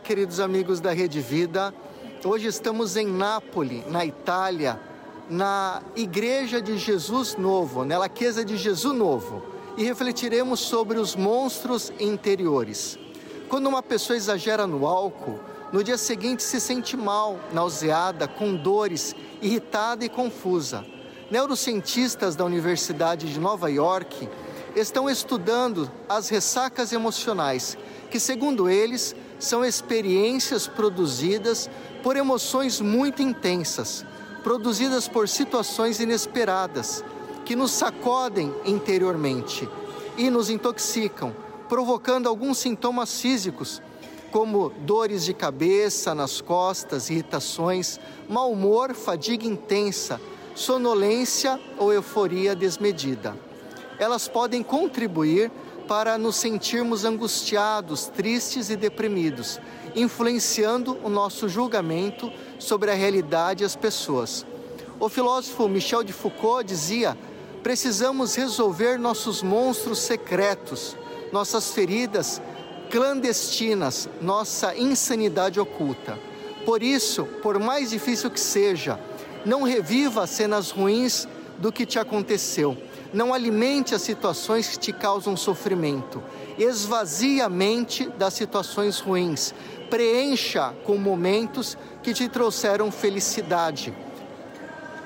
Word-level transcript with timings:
queridos 0.00 0.40
amigos 0.40 0.80
da 0.80 0.92
Rede 0.92 1.20
Vida. 1.20 1.72
Hoje 2.24 2.48
estamos 2.48 2.96
em 2.96 3.06
Nápoles, 3.06 3.88
na 3.88 4.04
Itália, 4.04 4.80
na 5.30 5.80
Igreja 5.94 6.60
de 6.60 6.76
Jesus 6.76 7.36
Novo, 7.36 7.84
na 7.84 7.96
Laqueza 7.96 8.44
de 8.44 8.56
Jesus 8.56 8.92
Novo, 8.92 9.40
e 9.76 9.84
refletiremos 9.84 10.58
sobre 10.58 10.98
os 10.98 11.14
monstros 11.14 11.92
interiores. 12.00 12.98
Quando 13.48 13.68
uma 13.68 13.80
pessoa 13.80 14.16
exagera 14.16 14.66
no 14.66 14.84
álcool, 14.84 15.38
no 15.72 15.84
dia 15.84 15.96
seguinte 15.96 16.42
se 16.42 16.60
sente 16.60 16.96
mal, 16.96 17.38
nauseada, 17.52 18.26
com 18.26 18.56
dores, 18.56 19.14
irritada 19.40 20.04
e 20.04 20.08
confusa. 20.08 20.84
Neurocientistas 21.30 22.34
da 22.34 22.44
Universidade 22.44 23.32
de 23.32 23.38
Nova 23.38 23.70
York 23.70 24.28
estão 24.74 25.08
estudando 25.08 25.88
as 26.08 26.28
ressacas 26.28 26.92
emocionais, 26.92 27.78
que, 28.10 28.18
segundo 28.18 28.68
eles, 28.68 29.14
são 29.38 29.64
experiências 29.64 30.66
produzidas 30.66 31.70
por 32.02 32.16
emoções 32.16 32.80
muito 32.80 33.22
intensas, 33.22 34.04
produzidas 34.42 35.06
por 35.06 35.28
situações 35.28 36.00
inesperadas, 36.00 37.04
que 37.44 37.56
nos 37.56 37.72
sacodem 37.72 38.54
interiormente 38.64 39.68
e 40.16 40.28
nos 40.30 40.50
intoxicam, 40.50 41.34
provocando 41.68 42.28
alguns 42.28 42.58
sintomas 42.58 43.20
físicos, 43.20 43.80
como 44.30 44.70
dores 44.80 45.24
de 45.24 45.32
cabeça, 45.32 46.14
nas 46.14 46.40
costas, 46.40 47.08
irritações, 47.08 47.98
mau 48.28 48.52
humor, 48.52 48.94
fadiga 48.94 49.46
intensa, 49.46 50.20
sonolência 50.54 51.58
ou 51.78 51.92
euforia 51.92 52.54
desmedida. 52.54 53.34
Elas 53.98 54.28
podem 54.28 54.62
contribuir 54.62 55.50
para 55.88 56.18
nos 56.18 56.36
sentirmos 56.36 57.06
angustiados, 57.06 58.06
tristes 58.06 58.68
e 58.68 58.76
deprimidos, 58.76 59.58
influenciando 59.96 60.98
o 61.02 61.08
nosso 61.08 61.48
julgamento 61.48 62.30
sobre 62.58 62.90
a 62.90 62.94
realidade 62.94 63.64
e 63.64 63.66
as 63.66 63.74
pessoas. 63.74 64.44
O 65.00 65.08
filósofo 65.08 65.66
Michel 65.66 66.04
de 66.04 66.12
Foucault 66.12 66.62
dizia: 66.62 67.16
precisamos 67.62 68.34
resolver 68.34 68.98
nossos 68.98 69.42
monstros 69.42 70.00
secretos, 70.00 70.94
nossas 71.32 71.70
feridas 71.70 72.40
clandestinas, 72.90 74.08
nossa 74.20 74.76
insanidade 74.76 75.58
oculta. 75.58 76.18
Por 76.64 76.82
isso, 76.82 77.24
por 77.42 77.58
mais 77.58 77.90
difícil 77.90 78.30
que 78.30 78.40
seja, 78.40 79.00
não 79.44 79.62
reviva 79.62 80.22
as 80.22 80.30
cenas 80.30 80.70
ruins 80.70 81.26
do 81.58 81.72
que 81.72 81.86
te 81.86 81.98
aconteceu. 81.98 82.76
Não 83.12 83.32
alimente 83.32 83.94
as 83.94 84.02
situações 84.02 84.68
que 84.68 84.78
te 84.78 84.92
causam 84.92 85.36
sofrimento. 85.36 86.22
Esvazie 86.58 87.40
a 87.40 87.48
mente 87.48 88.08
das 88.10 88.34
situações 88.34 89.00
ruins. 89.00 89.54
Preencha 89.88 90.74
com 90.84 90.96
momentos 90.96 91.76
que 92.02 92.12
te 92.12 92.28
trouxeram 92.28 92.90
felicidade. 92.90 93.94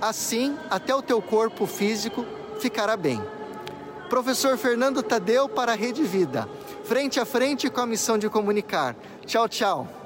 Assim, 0.00 0.56
até 0.68 0.94
o 0.94 1.02
teu 1.02 1.22
corpo 1.22 1.66
físico 1.66 2.26
ficará 2.58 2.96
bem. 2.96 3.22
Professor 4.08 4.58
Fernando 4.58 5.02
Tadeu 5.02 5.48
para 5.48 5.72
a 5.72 5.76
Rede 5.76 6.02
Vida 6.02 6.48
frente 6.84 7.18
a 7.18 7.24
frente 7.24 7.70
com 7.70 7.80
a 7.80 7.86
missão 7.86 8.18
de 8.18 8.28
comunicar. 8.28 8.94
Tchau, 9.26 9.48
tchau. 9.48 10.03